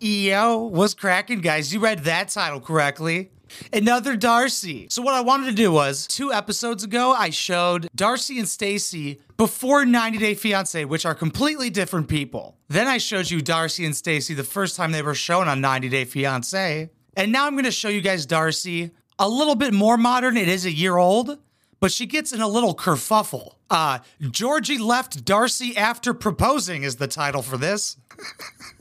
[0.00, 1.74] Yo, what's cracking, guys?
[1.74, 3.32] You read that title correctly.
[3.72, 4.92] Another Darcey.
[4.92, 9.20] So what I wanted to do was two episodes ago, I showed Darcey and Stacey
[9.36, 12.56] before 90 Day Fiance, which are completely different people.
[12.68, 15.88] Then I showed you Darcey and Stacey the first time they were shown on 90
[15.88, 16.90] Day Fiance.
[17.16, 20.36] And now I'm going to show you guys Darcey a little bit more modern.
[20.36, 21.40] It is a year old,
[21.80, 23.54] but she gets in a little kerfuffle.
[23.68, 23.98] Uh,
[24.30, 27.96] Georgi left Darcey after proposing is the title for this.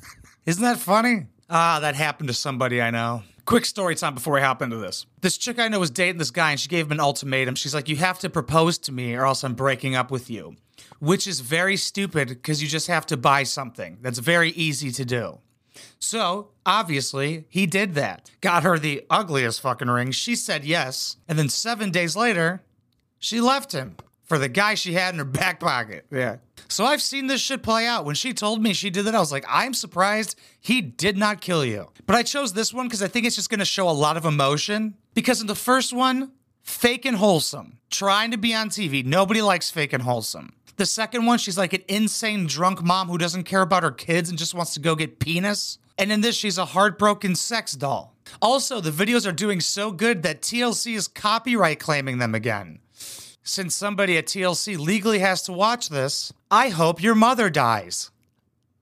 [0.47, 1.25] Isn't that funny?
[1.49, 3.23] Ah, that happened to somebody I know.
[3.43, 5.05] Quick story time before we hop into this.
[5.19, 7.55] This chick I know was dating this guy and she gave him an ultimatum.
[7.55, 10.55] She's like, You have to propose to me or else I'm breaking up with you.
[10.99, 13.97] Which is very stupid because you just have to buy something.
[14.01, 15.39] That's very easy to do.
[15.99, 18.31] So, obviously, he did that.
[18.39, 20.11] Got her the ugliest fucking ring.
[20.11, 21.17] She said yes.
[21.27, 22.63] And then seven days later,
[23.19, 26.05] she left him for the guy she had in her back pocket.
[26.11, 26.37] Yeah.
[26.67, 28.05] So I've seen this shit play out.
[28.05, 31.41] When she told me she did that, I was like, I'm surprised he did not
[31.41, 31.89] kill you.
[32.05, 34.17] But I chose this one because I think it's just going to show a lot
[34.17, 34.95] of emotion.
[35.13, 39.03] Because in the first one, fake and wholesome, trying to be on TV.
[39.03, 40.53] Nobody likes fake and wholesome.
[40.75, 44.29] The second one, she's like an insane drunk mom who doesn't care about her kids
[44.29, 45.79] and just wants to go get penis.
[45.97, 48.13] And in this, she's a heartbroken sex doll.
[48.41, 52.79] Also, the videos are doing so good that TLC is copyright claiming them again.
[53.47, 58.11] Since somebody at TLC legally has to watch this, I hope your mother dies.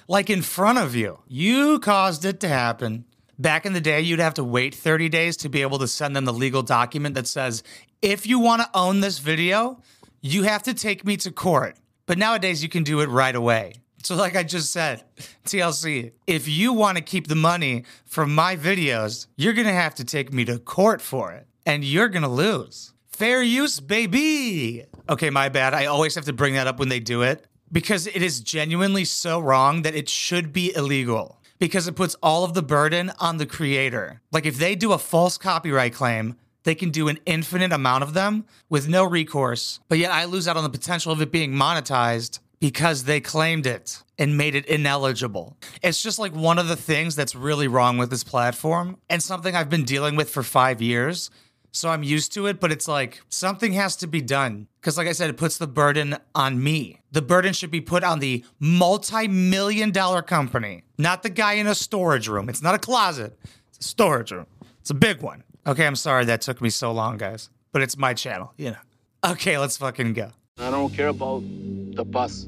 [0.08, 1.20] Like in front of you.
[1.28, 3.06] You caused it to happen.
[3.38, 6.16] Back in the day, you'd have to wait 30 days to be able to send
[6.16, 7.62] them the legal document that says,
[8.02, 9.84] if you want to own this video,
[10.22, 11.78] you have to take me to court.
[12.08, 13.76] But nowadays, you can do it right away.
[14.02, 15.04] So, like I just said,
[15.46, 19.94] TLC, if you want to keep the money from my videos, you're going to have
[19.96, 21.46] to take me to court for it.
[21.68, 22.95] And you're going to lose.
[23.16, 24.84] Fair use, baby.
[25.08, 25.74] Okay, my bad.
[25.74, 29.06] I always have to bring that up when they do it because it is genuinely
[29.06, 33.38] so wrong that it should be illegal because it puts all of the burden on
[33.38, 34.20] the creator.
[34.34, 38.14] Like, if they do a false copyright claim, they can do an infinite amount of
[38.14, 41.54] them with no recourse, but yet I lose out on the potential of it being
[41.54, 45.56] monetized because they claimed it and made it ineligible.
[45.82, 49.56] It's just like one of the things that's really wrong with this platform and something
[49.56, 51.30] I've been dealing with for five years.
[51.76, 54.68] So I'm used to it, but it's like something has to be done.
[54.80, 57.02] Because, like I said, it puts the burden on me.
[57.12, 61.68] The burden should be put on the multi million dollar company, not the guy in
[61.68, 62.48] a storage room.
[62.48, 63.38] It's not a closet,
[63.68, 64.46] it's a storage room.
[64.80, 65.44] It's a big one.
[65.68, 69.32] Okay, I'm sorry that took me so long, guys, but it's my channel, you know.
[69.32, 70.32] Okay, let's fucking go.
[70.58, 72.48] I don't care about the past.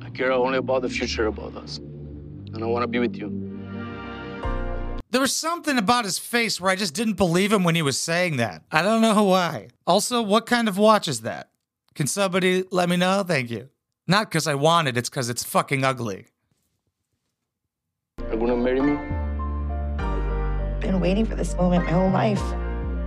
[0.00, 1.76] I care only about the future about us.
[1.76, 3.53] And I want to be with you.
[5.14, 7.96] There was something about his face where I just didn't believe him when he was
[7.96, 8.64] saying that.
[8.72, 9.68] I don't know why.
[9.86, 11.50] Also, what kind of watch is that?
[11.94, 13.22] Can somebody let me know?
[13.22, 13.68] Thank you.
[14.08, 16.26] Not because I want it, it's because it's fucking ugly.
[18.22, 18.96] Are you gonna marry me?
[20.80, 22.42] Been waiting for this moment my whole life.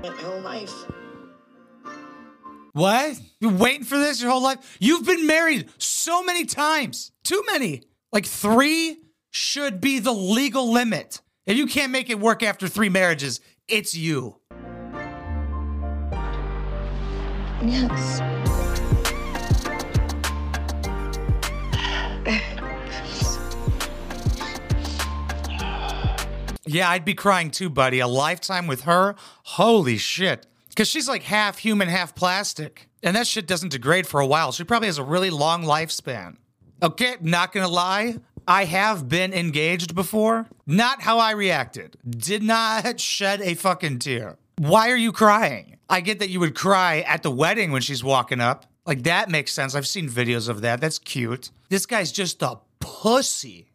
[0.01, 0.73] My whole life.
[2.71, 3.19] What?
[3.41, 4.77] You waiting for this your whole life?
[4.79, 7.11] You've been married so many times.
[7.25, 7.83] Too many.
[8.13, 8.95] Like three
[9.29, 11.19] should be the legal limit.
[11.47, 14.35] If you can't make it work after three marriages, it's you.
[17.61, 18.21] Yes.
[26.65, 28.01] Yeah, I'd be crying too, buddy.
[28.01, 29.15] A lifetime with her?
[29.43, 30.45] Holy shit.
[30.67, 32.89] Because she's like half human, half plastic.
[33.01, 34.51] And that shit doesn't degrade for a while.
[34.51, 36.35] She probably has a really long lifespan.
[36.83, 38.17] Okay, not gonna lie.
[38.49, 40.47] I have been engaged before.
[40.65, 41.97] Not how I reacted.
[42.09, 44.37] Did not shed a fucking tear.
[44.57, 45.75] Why are you crying?
[45.89, 48.65] I get that you would cry at the wedding when she's walking up.
[48.85, 49.75] Like, that makes sense.
[49.75, 50.79] I've seen videos of that.
[50.79, 51.51] That's cute.
[51.67, 53.67] This guy's just a pussy.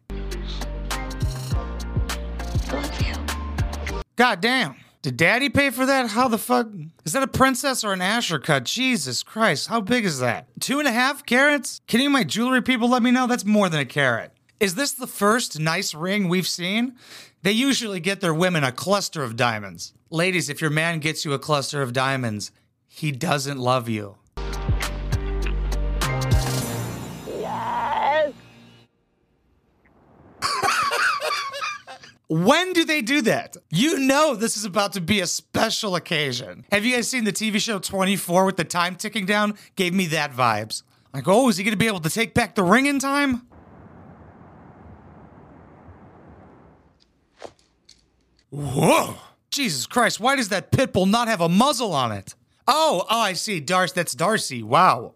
[4.15, 4.75] God damn.
[5.03, 6.09] Did daddy pay for that?
[6.09, 6.67] How the fuck?
[7.05, 8.63] Is that a princess or an Asscher cut?
[8.63, 9.67] Jesus Christ.
[9.67, 10.47] How big is that?
[10.59, 11.81] Two and a half carats?
[11.93, 13.27] Of my jewelry people let me know?
[13.27, 14.32] That's more than a carat.
[14.63, 16.95] Is this the first nice ring we've seen?
[17.41, 19.91] They usually get their women a cluster of diamonds.
[20.09, 22.49] Ladies, if your man gets you a cluster of diamonds,
[22.87, 24.15] he doesn't love you.
[27.27, 28.31] Yes.
[32.29, 33.57] When do they do that?
[33.69, 36.63] You know this is about to be a special occasion.
[36.71, 39.55] Have you guys seen the TV show 24 with the time ticking down?
[39.75, 40.83] Gave me that vibes.
[41.13, 43.45] Like, oh, is he gonna be able to take back the ring in time?
[48.53, 49.15] Whoa!
[49.49, 52.35] Jesus Christ, why does that pit bull not have a muzzle on it?
[52.67, 53.59] Oh, oh, I see.
[53.59, 54.63] Darcey, that's Darcey.
[54.63, 55.15] Wow.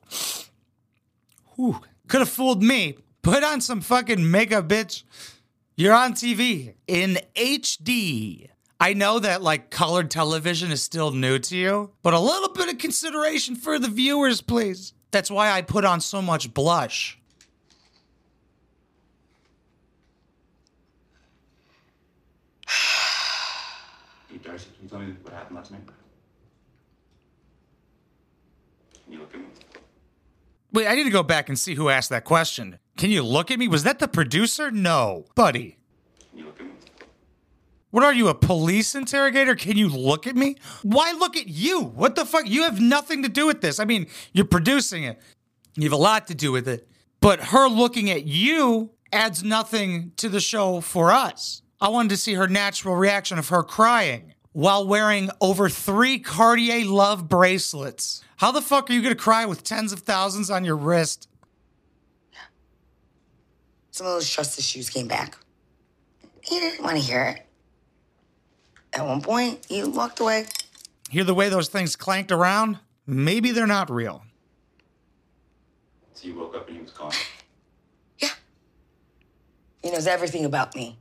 [1.56, 1.80] Whew.
[2.08, 2.98] Could have fooled me.
[3.22, 5.04] Put on some fucking makeup, bitch.
[5.76, 8.50] You're on TV in HD.
[8.80, 12.70] I know that like colored television is still new to you, but a little bit
[12.70, 14.94] of consideration for the viewers, please.
[15.12, 17.20] That's why I put on so much blush.
[24.38, 24.38] Hey,
[25.00, 25.82] Me what happened last night?
[29.04, 29.46] Can you look at me?
[30.74, 32.80] Wait, I need to go back and see who asked that question.
[32.98, 33.68] Can you look at me?
[33.68, 34.72] Was that the producer?
[34.72, 35.26] No.
[35.36, 35.78] Buddy.
[36.32, 36.72] Can you look at me?
[37.92, 39.56] What are you, a police interrogator?
[39.56, 40.56] Can you look at me?
[40.84, 41.82] Why look at you?
[41.82, 42.50] What the fuck?
[42.50, 43.80] You have nothing to do with this.
[43.80, 45.20] I mean, you're producing it,
[45.76, 46.88] you have a lot to do with it.
[47.22, 51.62] But her looking at you adds nothing to the show for us.
[51.80, 56.84] I wanted to see her natural reaction of her crying while wearing over three Cartier
[56.84, 58.24] Love bracelets.
[58.38, 61.30] How the fuck are you gonna cry with tens of thousands on your wrist?
[63.92, 65.38] Some of those trust issues came back.
[66.42, 67.46] He didn't want to hear it.
[68.94, 70.48] At one point, he walked away.
[71.12, 72.80] Hear the way those things clanked around?
[73.06, 74.24] Maybe they're not real.
[76.16, 77.12] So you woke up and he was gone.
[78.18, 78.30] Yeah.
[79.84, 80.98] He knows everything about me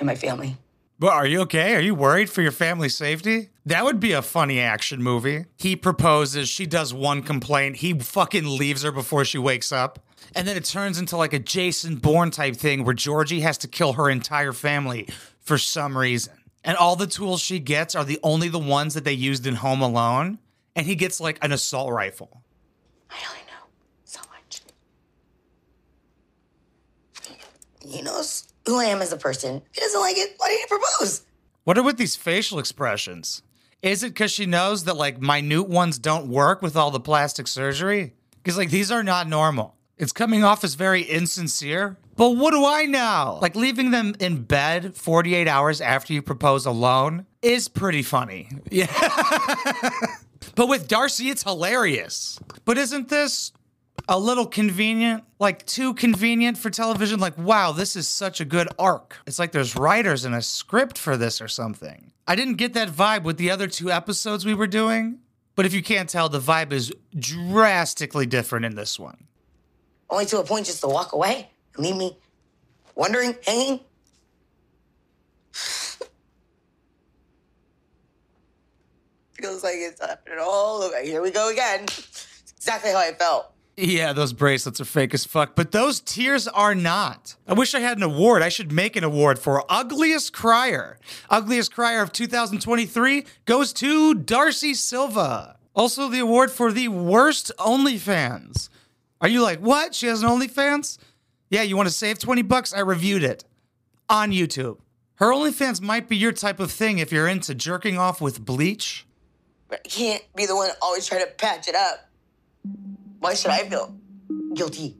[0.00, 0.56] and my family.
[1.04, 1.74] But are you okay?
[1.74, 3.50] Are you worried for your family's safety?
[3.66, 5.44] That would be a funny action movie.
[5.58, 9.98] He proposes, she does one complaint, he fucking leaves her before she wakes up.
[10.34, 13.68] And then it turns into like a Jason Bourne type thing where Georgi has to
[13.68, 15.06] kill her entire family
[15.40, 16.32] for some reason.
[16.64, 19.56] And all the tools she gets are the only the ones that they used in
[19.56, 20.38] Home Alone.
[20.74, 22.40] And he gets like an assault rifle.
[23.10, 23.66] I only know
[24.06, 24.62] so much.
[27.86, 29.56] He knows who I am as a person.
[29.70, 31.22] If he doesn't like it, why did he propose?
[31.64, 33.42] What are with these facial expressions?
[33.82, 37.46] Is it because she knows that like minute ones don't work with all the plastic
[37.46, 38.14] surgery?
[38.42, 39.74] Because like these are not normal.
[39.98, 41.96] It's coming off as very insincere.
[42.16, 43.38] But what do I know?
[43.42, 48.48] Like leaving them in bed 48 hours after you propose alone is pretty funny.
[48.70, 48.86] Yeah.
[50.54, 52.38] but with Darcey, it's hilarious.
[52.64, 53.52] But isn't this
[54.08, 57.20] a little convenient, like too convenient for television.
[57.20, 59.16] Like, wow, this is such a good arc.
[59.26, 62.12] It's like there's writers and a script for this or something.
[62.26, 65.20] I didn't get that vibe with the other two episodes we were doing,
[65.54, 69.24] but if you can't tell, the vibe is drastically different in this one.
[70.10, 72.18] Only to a point just to walk away and leave me
[72.94, 73.80] wondering, hanging.
[79.34, 81.02] Feels like it's happening all over.
[81.02, 81.84] Here we go again.
[81.84, 83.53] It's exactly how I felt.
[83.76, 87.34] Yeah, those bracelets are fake as fuck, but those tears are not.
[87.46, 88.40] I wish I had an award.
[88.40, 90.98] I should make an award for Ugliest Crier.
[91.28, 95.56] Ugliest Crier of 2023 goes to Darcey Silva.
[95.74, 98.68] Also, the award for the worst OnlyFans.
[99.20, 99.92] Are you like, what?
[99.92, 100.98] She has an OnlyFans?
[101.50, 102.72] Yeah, you want to save 20 bucks?
[102.72, 103.44] I reviewed it
[104.08, 104.78] on YouTube.
[105.16, 109.04] Her OnlyFans might be your type of thing if you're into jerking off with bleach.
[109.68, 112.08] But I can't be the one always trying to patch it up.
[113.24, 113.96] Why should I feel
[114.52, 114.98] guilty?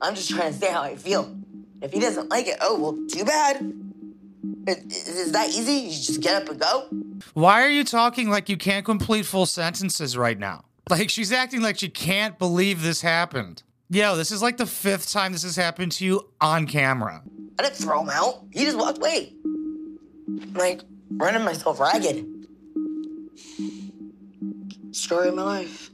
[0.00, 1.36] I'm just trying to say how I feel.
[1.82, 3.72] If he doesn't like it, oh, well, too bad.
[4.68, 5.72] Is, is that easy?
[5.72, 6.86] You just get up and go?
[7.34, 10.66] Why are you talking like you can't complete full sentences right now?
[10.88, 13.64] Like she's acting like she can't believe this happened.
[13.90, 17.24] Yo, this is like the fifth time this has happened to you on camera.
[17.58, 18.44] I didn't throw him out.
[18.52, 19.32] He just walked away.
[20.54, 22.24] Like, running myself ragged.
[24.92, 25.87] Story of my life.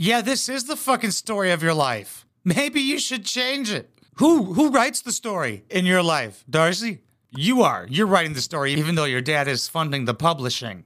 [0.00, 2.24] Yeah, this is the fucking story of your life.
[2.44, 3.90] Maybe you should change it.
[4.18, 6.44] Who who writes the story in your life?
[6.48, 7.00] Darcey?
[7.32, 7.84] You are.
[7.90, 10.84] You're writing the story even though your dad is funding the publishing.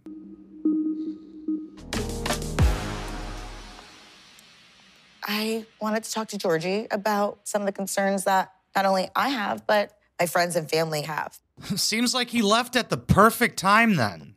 [5.22, 9.28] I wanted to talk to Georgi about some of the concerns that not only I
[9.28, 11.38] have, but my friends and family have.
[11.76, 14.36] Seems like he left at the perfect time then.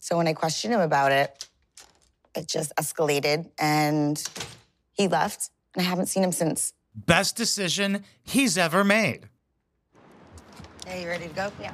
[0.00, 1.48] So when I questioned him about it,
[2.36, 4.22] it just escalated and
[4.92, 6.72] he left, and I haven't seen him since.
[6.94, 9.28] Best decision he's ever made.
[10.86, 11.50] Hey, you ready to go?
[11.60, 11.72] Yeah.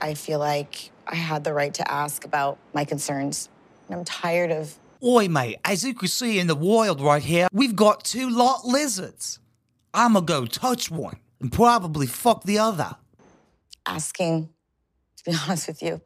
[0.00, 3.48] I feel like I had the right to ask about my concerns.
[3.88, 7.48] And I'm tired of Oi, mate, as you can see in the wild right here,
[7.52, 9.38] we've got two lot lizards.
[9.92, 12.96] I'ma go touch one and probably fuck the other.
[13.86, 14.48] asking,
[15.18, 16.00] to be honest with you.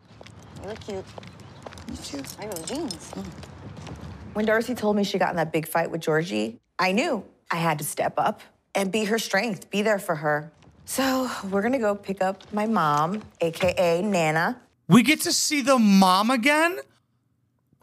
[0.63, 1.05] You look cute.
[1.91, 2.23] You too.
[2.39, 3.11] I know jeans.
[3.13, 3.25] Mm.
[4.35, 7.57] When Darcey told me she got in that big fight with Georgi, I knew I
[7.57, 8.43] had to step up
[8.75, 10.53] and be her strength, be there for her.
[10.85, 14.61] So we're gonna go pick up my mom, AKA Nana.
[14.87, 16.79] We get to see the mom again?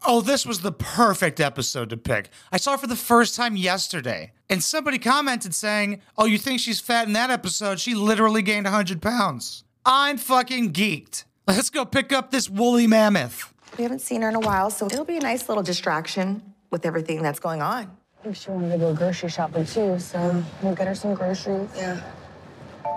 [0.08, 2.30] Oh, this was the perfect episode to pick.
[2.52, 6.60] I saw her for the first time yesterday, and somebody commented saying, Oh, you think
[6.60, 7.80] she's fat in that episode?
[7.80, 9.64] She literally gained 100 pounds.
[9.84, 11.26] I'm fucking geeked.
[11.48, 13.54] Let's go pick up this woolly mammoth.
[13.78, 16.42] We haven't seen her in a while, so it'll be a nice little distraction
[16.72, 17.92] with everything that's going on.
[18.20, 21.70] I think she wanted to go grocery shopping too, so we'll get her some groceries
[21.76, 22.02] Yeah.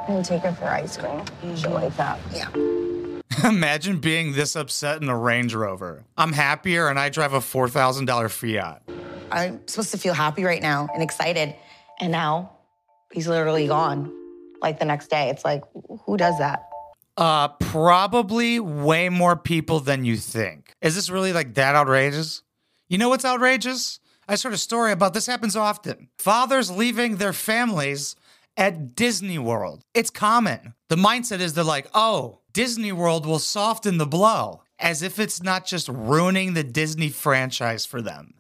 [0.09, 1.23] and take her for ice cream.
[1.57, 1.73] She'll mm-hmm.
[1.73, 2.19] like that.
[2.33, 2.49] Yeah.
[3.49, 6.05] Imagine being this upset in a Range Rover.
[6.17, 8.83] I'm happier and I drive a $4,000 Fiat.
[9.31, 11.55] I'm supposed to feel happy right now and excited.
[12.01, 12.53] And now
[13.13, 14.15] he's literally gone.
[14.61, 15.29] Like the next day.
[15.29, 15.63] It's like,
[16.05, 16.68] who does that?
[17.19, 20.73] Uh, probably way more people than you think.
[20.81, 22.45] Is this really like that outrageous?
[22.89, 23.99] You know what's outrageous?
[24.29, 26.11] I just heard a story about this happens often.
[26.21, 28.15] Fathers leaving their families
[28.57, 29.83] at Disney World.
[29.95, 30.75] It's common.
[30.91, 35.43] The mindset is they're like, oh, Disney World will soften the blow, as if it's
[35.43, 38.35] not just ruining the Disney franchise for them.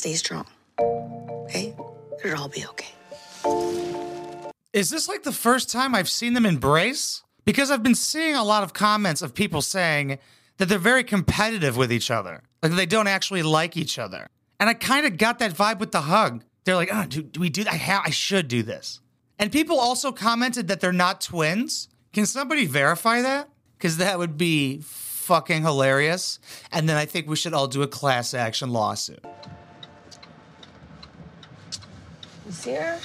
[0.00, 0.46] Stay strong.
[1.44, 1.76] Okay?
[2.24, 2.88] It'll all be okay.
[4.72, 7.22] Is this like the first time I've seen them embrace?
[7.44, 10.18] Because I've been seeing a lot of comments of people saying
[10.56, 14.28] that they're very competitive with each other, like they don't actually like each other.
[14.58, 16.44] And I kind of got that vibe with the hug.
[16.64, 17.74] They're like, oh, do, do we do that?
[17.74, 19.02] I, ha- I should do this.
[19.38, 21.90] And people also commented that they're not twins.
[22.14, 23.50] Can somebody verify that?
[23.76, 26.38] Because that would be fucking hilarious.
[26.72, 29.22] And then I think we should all do a class action lawsuit.
[32.50, 32.98] You see her?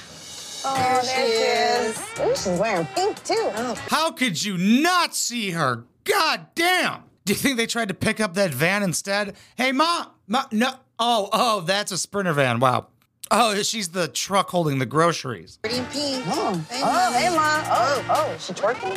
[0.64, 1.96] Oh, there, she is.
[2.18, 3.52] Ooh, she's wearing pink too.
[3.86, 5.84] How could you not see her?
[6.02, 7.04] God damn!
[7.24, 9.36] Do you think they tried to pick up that van instead?
[9.54, 10.70] Hey, mom, Ma, no.
[10.98, 12.58] Oh, oh, that's a sprinter van.
[12.58, 12.88] Wow.
[13.30, 15.60] Oh, she's the truck holding the groceries.
[15.62, 16.24] Pretty in pink.
[16.26, 17.62] Oh, oh, hey, Ma.
[17.66, 18.96] Oh, oh, is she twerking?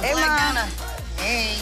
[0.02, 0.52] hey, Ma.
[1.16, 1.58] Hey,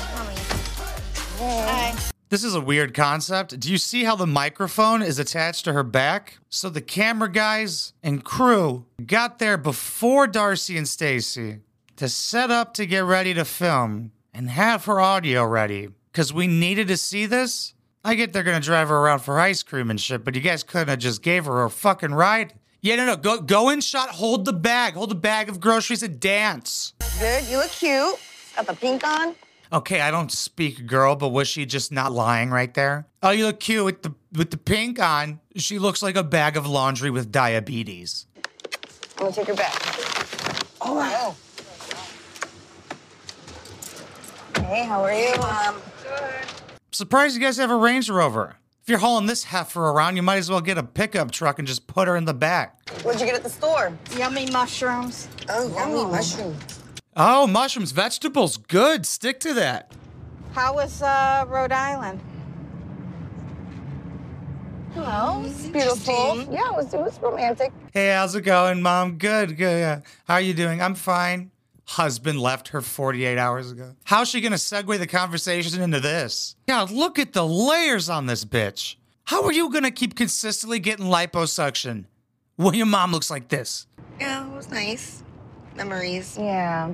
[1.88, 2.10] mommy.
[2.30, 3.60] This is a weird concept.
[3.60, 6.38] Do you see how the microphone is attached to her back?
[6.48, 11.60] So the camera guys and crew got there before Darcey and Stacey
[11.96, 16.46] to set up to get ready to film and have her audio ready because we
[16.46, 17.74] needed to see this.
[18.04, 20.62] I get they're gonna drive her around for ice cream and shit, but you guys
[20.62, 22.54] couldn't have just gave her a fucking ride.
[22.80, 26.02] Yeah, no, no, go go in shot, hold the bag, hold the bag of groceries
[26.02, 26.94] and dance.
[27.18, 28.16] Good, you look cute.
[28.56, 29.34] Got the pink on.
[29.74, 33.08] Okay, I don't speak girl, but was she just not lying right there?
[33.24, 35.40] Oh, you look cute with the with the pink on.
[35.56, 38.26] She looks like a bag of laundry with diabetes.
[39.18, 39.74] I'm gonna take her back.
[40.80, 41.34] Oh, wow.
[44.64, 45.34] Hey, how are you?
[45.42, 45.82] Um,
[46.92, 48.54] Surprised you guys have a Range Rover.
[48.80, 51.66] If you're hauling this heifer around, you might as well get a pickup truck and
[51.66, 52.78] just put her in the back.
[53.02, 53.92] what'd you get at the store?
[54.16, 55.26] Yummy mushrooms.
[55.48, 56.54] Oh, yummy mushroom.
[57.16, 59.06] Oh, mushrooms, vegetables, good.
[59.06, 59.92] Stick to that.
[60.52, 62.20] How was uh, Rhode Island?
[64.96, 66.42] Well, it's beautiful.
[66.52, 67.72] Yeah, it was, it was romantic.
[67.92, 69.18] Hey, how's it going, Mom?
[69.18, 69.78] Good, good.
[69.80, 70.00] yeah.
[70.26, 70.80] How are you doing?
[70.80, 71.50] I'm fine.
[71.86, 73.94] Husband left her 48 hours ago.
[74.04, 76.56] How's she gonna segue the conversation into this?
[76.66, 78.96] God, look at the layers on this bitch.
[79.24, 82.04] How are you gonna keep consistently getting liposuction
[82.56, 83.86] when your mom looks like this?
[84.18, 85.22] Yeah, it was nice.
[85.76, 86.36] Memories.
[86.38, 86.92] Yeah.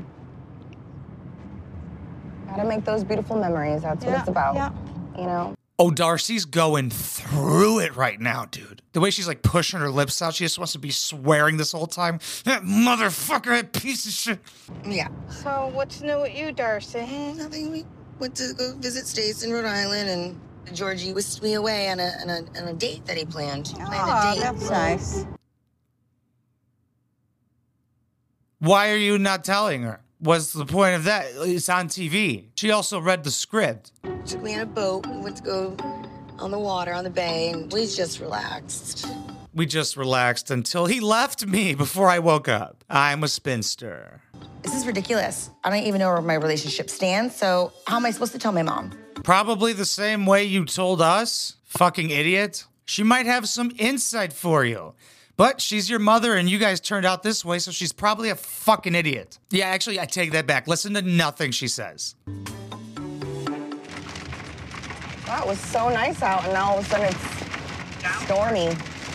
[2.46, 3.82] Gotta make those beautiful memories.
[3.82, 4.54] That's what it's about.
[4.54, 4.70] yeah.
[5.16, 5.54] You know?
[5.78, 8.82] Oh, Darcey's going through it right now, dude.
[8.92, 11.72] The way she's like pushing her lips out, she just wants to be swearing this
[11.72, 12.18] whole time.
[12.44, 14.38] That motherfucker, that piece of shit.
[14.84, 15.08] Yeah.
[15.30, 17.36] So, what's new with you, Darcey?
[17.36, 17.70] Nothing.
[17.72, 17.84] We
[18.18, 22.12] went to go visit Stace in Rhode Island, and Georgi whisked me away on a,
[22.22, 23.68] on a, on a date that he planned.
[23.68, 24.40] He planned Oh, a date.
[24.42, 25.24] that's nice.
[28.60, 30.02] Why are you not telling her?
[30.18, 31.28] What's the point of that?
[31.34, 32.48] It's on TV.
[32.56, 33.92] She also read the script.
[34.26, 35.06] Took me on a boat.
[35.06, 35.76] We went to go
[36.38, 39.06] on the water, on the bay, and we just relaxed.
[39.54, 42.84] We just relaxed until he left me before I woke up.
[42.90, 44.20] I'm a spinster.
[44.60, 45.48] This is ridiculous.
[45.64, 48.52] I don't even know where my relationship stands, so how am I supposed to tell
[48.52, 48.92] my mom?
[49.24, 52.66] Probably the same way you told us, fucking idiot.
[52.84, 54.92] She might have some insight for you.
[55.40, 58.34] But she's your mother and you guys turned out this way, so she's probably a
[58.34, 59.38] fucking idiot.
[59.48, 60.68] Yeah, actually, I take that back.
[60.68, 62.14] Listen to nothing she says.
[65.26, 68.66] Wow, it was so nice out, and now all of a sudden it's stormy.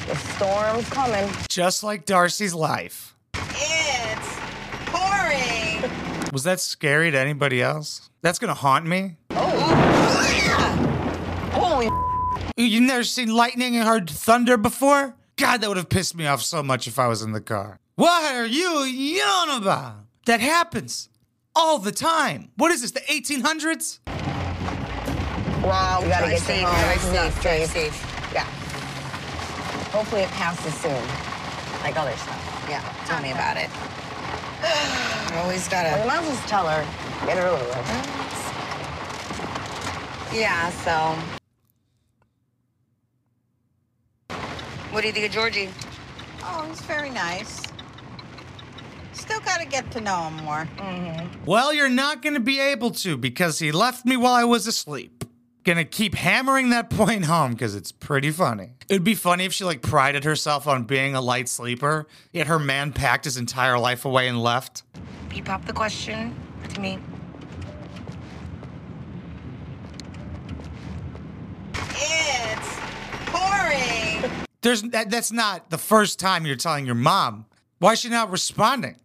[0.08, 1.32] The storm's coming.
[1.48, 3.16] Just like Darcy's life.
[3.36, 4.40] It's
[4.88, 5.92] pouring.
[6.34, 8.10] Was that scary to anybody else?
[8.24, 9.18] That's gonna haunt me.
[9.30, 9.60] Oh,
[11.52, 11.92] holy
[12.58, 15.14] You never seen lightning and heard thunder before?
[15.38, 17.80] God, that would have pissed me off so much if I was in the car.
[17.96, 19.96] What are you yelling about?
[20.26, 21.10] That happens
[21.56, 22.52] all the time.
[22.56, 24.00] What is this, the 1800s?
[25.62, 26.76] Wow, we gotta Drive get safe, you home.
[26.76, 28.32] drive This is safe, drive safe.
[28.34, 28.44] Yeah.
[29.92, 31.04] Hopefully it passes soon,
[31.84, 32.66] like other stuff.
[32.70, 33.70] Yeah, tell me about it.
[35.38, 36.02] Always Well, gotta.
[36.02, 36.86] you might as well just tell her.
[37.26, 37.88] Get her over with.
[40.34, 41.35] Yeah, so.
[44.96, 45.70] What do you think of Georgi?
[46.42, 47.64] Oh, he's very nice.
[49.12, 50.70] Still got to get to know him more.
[50.78, 51.44] Mm-hmm.
[51.44, 54.68] Well, you're not going to be able to because he left me while I was
[54.68, 55.26] asleep.
[55.66, 58.76] Gonna keep hammering that point home because it's pretty funny.
[58.88, 62.60] It'd be funny if she like prided herself on being a light sleeper, yet her
[62.60, 64.84] man packed his entire life away and left.
[65.34, 66.34] You pop the question
[66.70, 67.00] to me.
[71.74, 72.80] It's
[73.26, 74.46] pouring.
[74.66, 77.46] There's that, that's not the first time you're telling your mom.
[77.78, 78.96] Why is she not responding?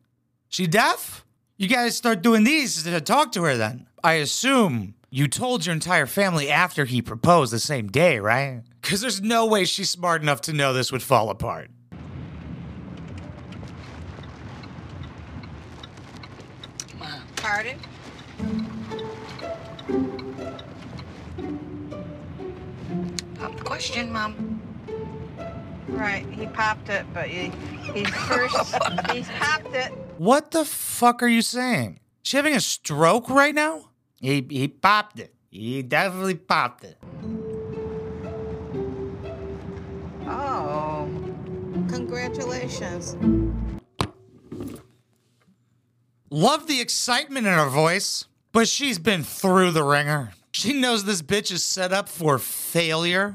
[0.48, 1.22] She deaf?
[1.58, 3.86] You gotta start doing these to talk to her then.
[4.02, 8.62] I assume you told your entire family after he proposed the same day, right?
[8.80, 11.70] Because there's no way she's smart enough to know this would fall apart.
[17.36, 17.78] Pardon?
[23.34, 24.49] Pop the question, Mom.
[25.90, 27.52] Right, he popped it, but he,
[27.92, 28.74] he first,
[29.12, 29.92] he popped it.
[30.18, 32.00] What the fuck are you saying?
[32.22, 33.90] She having a stroke right now?
[34.20, 35.34] He he popped it.
[35.50, 36.98] He definitely popped it.
[40.26, 41.08] Oh,
[41.88, 43.16] congratulations.
[46.30, 50.32] Love the excitement in her voice, but she's been through the ringer.
[50.52, 53.34] She knows this bitch is set up for failure.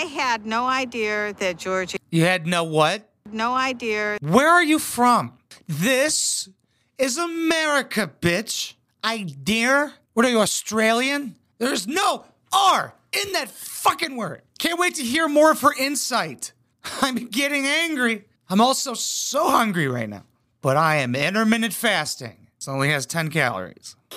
[0.00, 3.06] I had no idea that Georgi, You had no what?
[3.30, 4.16] no idea.
[4.22, 5.34] Where are you from?
[5.68, 6.48] This
[6.96, 8.72] is America, bitch.
[9.04, 9.92] I dare.
[10.14, 11.36] What are you, Australian?
[11.58, 14.40] There's no R in that fucking word.
[14.58, 16.54] Can't wait to hear more of her insight.
[17.02, 18.24] I'm getting angry.
[18.48, 20.24] I'm also so hungry right now.
[20.62, 22.46] But I am intermittent fasting.
[22.58, 23.96] It only has 10 calories.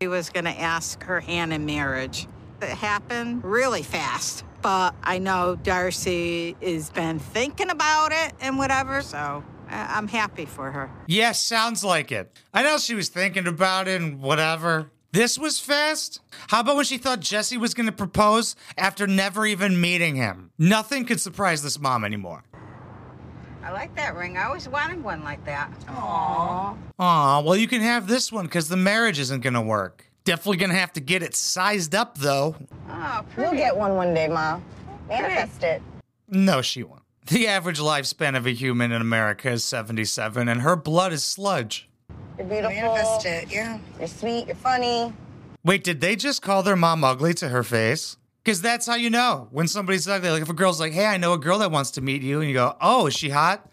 [0.00, 2.28] He was going to ask her hand in marriage.
[2.60, 9.00] It happened really fast, but I know Darcey has been thinking about it and whatever,
[9.02, 10.90] so I- I'm happy for her.
[11.06, 12.36] Yes, sounds like it.
[12.52, 14.90] I know she was thinking about it and whatever.
[15.12, 16.20] This was fast?
[16.48, 20.50] How about when she thought Jesse was going to propose after never even meeting him?
[20.58, 22.42] Nothing could surprise this mom anymore.
[23.64, 24.36] I like that ring.
[24.36, 25.70] I always wanted one like that.
[25.86, 26.76] Aww.
[26.98, 30.07] Aw, well, you can have this one because the marriage isn't going to work.
[30.28, 32.54] Definitely going to have to get it sized up, though.
[32.90, 34.62] Oh, You'll get one one day, Mom.
[35.08, 35.80] Manifest it.
[36.28, 37.00] No, she won't.
[37.28, 41.88] The average lifespan of a human in America is 77, and her blood is sludge.
[42.36, 42.76] You're beautiful.
[42.76, 43.78] Manifest it, yeah.
[43.98, 44.48] You're sweet.
[44.48, 45.14] You're funny.
[45.64, 48.18] Wait, did they just call their mom ugly to her face?
[48.44, 50.28] Because that's how you know when somebody's ugly.
[50.28, 52.40] Like if a girl's like, hey, I know a girl that wants to meet you,
[52.40, 53.66] and you go, oh, is she hot?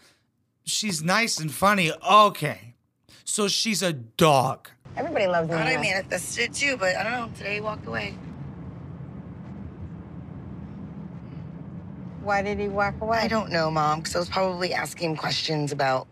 [0.64, 1.92] She's nice and funny.
[1.92, 2.76] Okay.
[3.26, 4.70] So she's a dog.
[4.96, 5.54] Everybody loves me.
[5.56, 5.82] Thought I now.
[5.82, 7.36] manifested it too, but I don't know.
[7.36, 8.16] Today he walked away.
[12.22, 13.18] Why did he walk away?
[13.18, 16.08] I don't know, Mom, because I was probably asking him questions about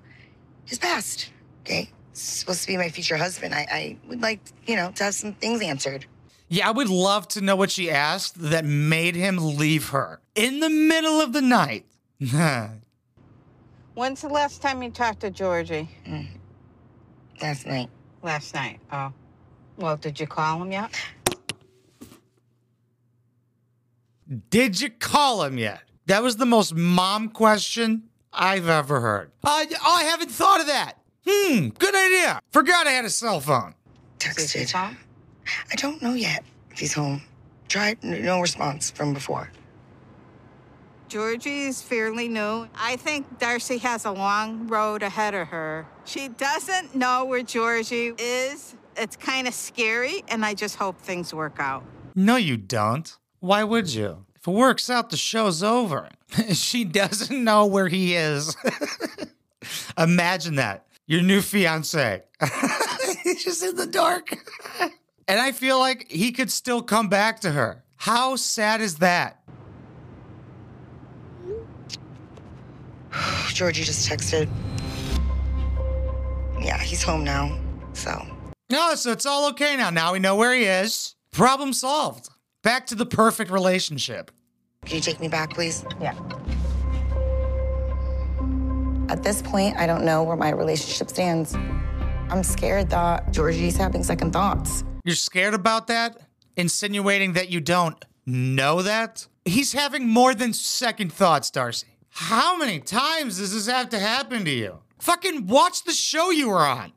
[0.65, 1.31] his past.
[1.63, 1.91] Okay?
[2.13, 3.55] It's supposed to be my future husband.
[3.55, 6.07] I, I would like, you know, to have some things answered.
[6.49, 10.61] Yeah, I would love to know what she asked that made him leave her in
[10.61, 11.87] the middle of the night.
[13.95, 15.89] When's the last time you talked to Georgi?
[16.07, 16.29] Mm.
[17.41, 17.89] Last night.
[18.25, 18.81] Last night.
[18.91, 19.13] Oh.
[19.77, 20.99] Well, did you call him yet?
[24.49, 25.83] Did you call him yet?
[26.07, 29.31] That was the most mom question I've ever heard.
[29.45, 30.95] I, oh, I haven't thought of that.
[31.29, 32.41] Hmm, good idea.
[32.51, 33.75] Forgot I had a cell phone.
[34.19, 34.73] Texted.
[34.73, 34.93] call?
[35.71, 37.21] I don't know yet if he's home.
[37.69, 39.51] Tried, no response from before.
[41.09, 42.69] Georgi's fairly new.
[42.77, 45.87] I think Darcey has a long road ahead of her.
[46.05, 48.75] She doesn't know where Georgi is.
[48.97, 51.85] It's kind of scary, and I just hope things work out.
[52.15, 53.17] No, you don't.
[53.41, 54.25] Why would you?
[54.37, 56.09] If it works out, the show's over.
[56.53, 58.57] she doesn't know where he is.
[59.99, 60.87] Imagine that.
[61.07, 62.23] Your new fiance.
[63.23, 64.37] He's just in the dark.
[65.29, 67.85] and I feel like he could still come back to her.
[67.97, 69.41] How sad is that?
[73.49, 74.49] Georgi just texted.
[76.61, 77.59] Yeah, he's home now.
[77.93, 78.27] So,
[78.71, 79.91] No, so it's all okay now.
[79.91, 81.15] Now we know where he is.
[81.33, 82.29] Problem solved.
[82.63, 84.31] Back to the perfect relationship.
[84.87, 85.85] Can you take me back, please?
[86.01, 86.15] Yeah.
[89.09, 91.55] At this point, I don't know where my relationship stands.
[92.31, 94.83] I'm scared that Georgi's having second thoughts.
[95.05, 96.17] You're scared about that?
[96.57, 99.27] Insinuating that you don't know that?
[99.45, 101.85] He's having more than second thoughts, Darcey.
[102.17, 104.79] How many times does this have to happen to you?
[105.01, 106.93] Fucking watch the show you were on.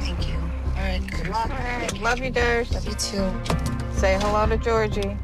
[0.00, 0.36] Thank you.
[0.36, 1.50] All right, good luck.
[2.00, 2.72] Love you, Durs.
[2.72, 3.28] Love you too.
[3.98, 5.16] Say hello to Georgi.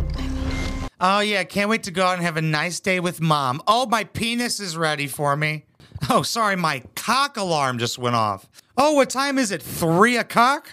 [1.01, 3.63] Oh, yeah, can't wait to go out and have a nice day with mom.
[3.69, 5.67] Oh, my penis is ready for me.
[6.11, 8.49] Oh, sorry, my cock alarm just went off.
[8.77, 9.63] Oh, what time is it?
[9.63, 10.73] Three o'clock?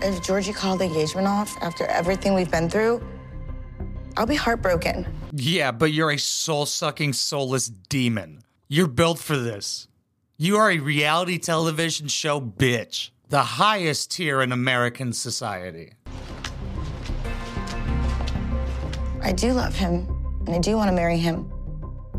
[0.00, 3.06] If Georgi called the engagement off after everything we've been through,
[4.16, 5.06] I'll be heartbroken.
[5.38, 8.42] Yeah, but you're a soul sucking, soulless demon.
[8.68, 9.86] You're built for this.
[10.38, 15.92] You are a reality television show bitch, the highest tier in American society.
[19.20, 20.08] I do love him,
[20.46, 21.52] and I do want to marry him.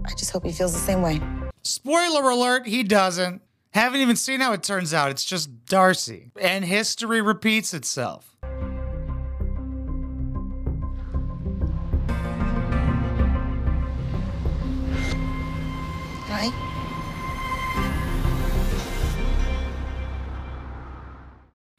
[0.05, 1.19] I just hope he feels the same way.
[1.63, 3.41] Spoiler alert, he doesn't.
[3.71, 5.09] Haven't even seen how it turns out.
[5.09, 6.29] It's just Darcey.
[6.39, 8.36] And history repeats itself.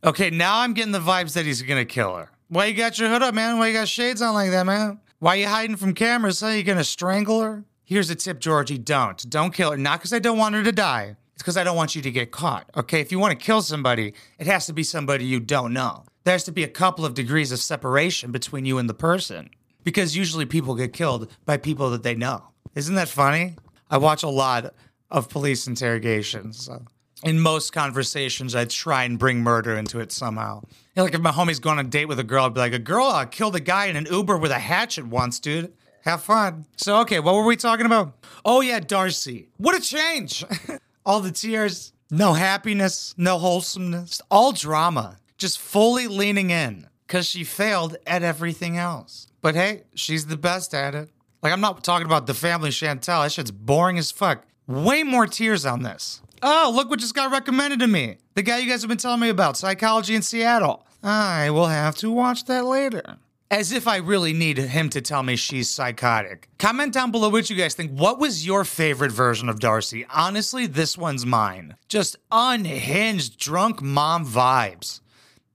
[0.05, 2.31] Okay, now I'm getting the vibes that he's gonna kill her.
[2.49, 3.59] Why you got your hood up, man?
[3.59, 5.01] Why you got shades on like that, man?
[5.19, 6.41] Why you hiding from cameras?
[6.41, 7.65] Are you gonna strangle her?
[7.85, 8.79] Here's a tip, Georgi.
[8.79, 9.29] Don't.
[9.29, 9.77] Don't kill her.
[9.77, 11.17] Not because I don't want her to die.
[11.35, 12.71] It's because I don't want you to get caught.
[12.77, 13.01] Okay?
[13.01, 16.05] If you want to kill somebody, it has to be somebody you don't know.
[16.23, 19.51] There has to be a couple of degrees of separation between you and the person.
[19.83, 22.45] Because usually people get killed by people that they know.
[22.75, 23.57] Isn't that funny?
[23.91, 24.75] I watch a lot
[25.11, 26.65] of police interrogations.
[26.67, 26.83] So
[27.25, 30.63] in most conversations, I try and bring murder into it somehow.
[30.65, 32.61] You know, like if my homie's going on a date with a girl, I'd be
[32.61, 35.73] like, a girl uh, killed a guy in an Uber with a hatchet once, dude.
[36.03, 36.67] Have fun.
[36.77, 38.15] So, okay, what were we talking about?
[38.45, 39.49] Oh, yeah, Darcey.
[39.57, 40.45] What a change.
[41.05, 45.19] all the tears, no happiness, no wholesomeness, all drama.
[45.37, 49.29] Just fully leaning in because she failed at everything else.
[49.41, 51.11] But hey, she's the best at it.
[51.43, 53.23] Like, I'm not talking about the family Chantel.
[53.23, 54.45] That shit's boring as fuck.
[54.67, 56.21] Way more tears on this.
[56.43, 58.19] Oh, look what just got recommended to me.
[58.35, 60.87] The guy you guys have been telling me about, Psychology in Seattle.
[61.03, 63.17] I will have to watch that later.
[63.51, 66.49] As if I really need him to tell me she's psychotic.
[66.59, 67.93] Comment down below what you guys think.
[67.93, 70.05] What was your favorite version of Darcey?
[70.11, 71.75] Honestly, this one's mine.
[71.89, 75.01] Just unhinged, drunk mom vibes.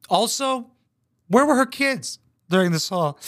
[0.09, 0.71] Also,
[1.27, 2.17] where were her kids
[2.49, 3.19] during this whole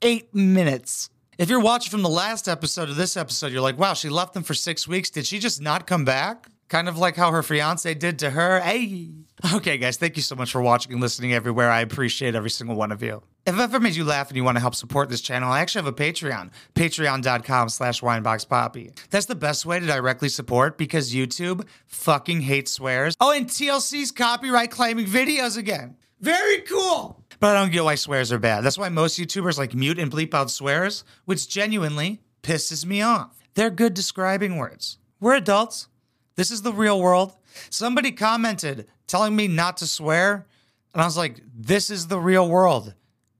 [0.00, 1.10] eight minutes?
[1.36, 4.32] If you're watching from the last episode to this episode, you're like, wow, she left
[4.34, 5.10] them for six weeks.
[5.10, 6.48] Did she just not come back?
[6.68, 8.60] Kind of like how her fiance did to her.
[8.60, 9.10] Hey.
[9.52, 11.70] Okay, guys, thank you so much for watching and listening everywhere.
[11.70, 13.22] I appreciate every single one of you.
[13.46, 15.60] If I've ever made you laugh and you want to help support this channel, I
[15.60, 18.96] actually have a Patreon, patreon.com slash wineboxpapi.
[19.10, 23.14] That's the best way to directly support because YouTube fucking hates swears.
[23.20, 25.96] Oh, and TLC's copyright claiming videos again.
[26.20, 27.22] Very cool.
[27.38, 28.62] But I don't get why swears are bad.
[28.64, 33.42] That's why most YouTubers like mute and bleep out swears, which genuinely pisses me off.
[33.54, 34.96] They're good describing words.
[35.20, 35.88] We're adults.
[36.36, 37.34] This is the real world.
[37.70, 40.46] Somebody commented telling me not to swear,
[40.92, 42.94] and I was like, this is the real world.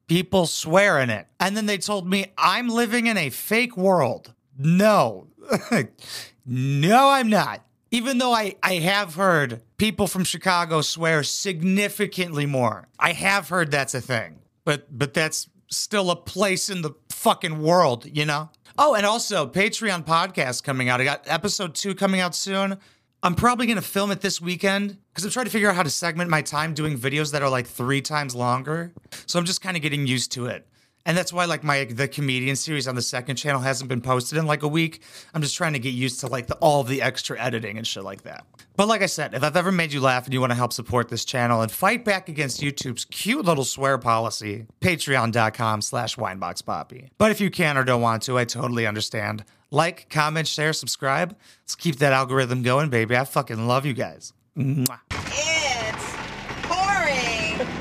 [0.07, 1.26] People swear in it.
[1.40, 4.35] And then they told me I'm living in a fake world.
[4.59, 5.28] No.
[6.46, 7.64] no, I'm not.
[7.90, 12.88] Even though I, I have heard people from Chicago swear significantly more.
[12.98, 14.40] I have heard that's a thing.
[14.64, 16.90] But but that's still a place in the
[17.24, 18.50] fucking world, you know?
[18.76, 21.00] Oh, and also Patreon podcast coming out.
[21.00, 22.76] I got episode two coming out soon.
[23.22, 25.88] I'm probably gonna film it this weekend because I'm trying to figure out how to
[25.88, 28.92] segment my time doing videos that are like three times longer.
[29.24, 30.68] So I'm just kind of getting used to it.
[31.07, 34.38] And that's why like my the comedian series on the second channel hasn't been posted
[34.38, 35.03] in like a week.
[35.35, 38.05] I'm just trying to get used to like the, all the extra editing and shit
[38.05, 38.47] like that.
[38.77, 40.73] But like I said, if I've ever made you laugh and you want to help
[40.73, 47.11] support this channel and fight back against YouTube's cute little swear policy, patreon.com slash wineboxpapi.
[47.19, 49.45] But if you can or don't want to, I totally understand.
[49.71, 51.37] Like, comment, share, subscribe.
[51.62, 53.17] Let's keep that algorithm going, baby.
[53.17, 54.33] I fucking love you guys.
[54.57, 55.54] Mwah.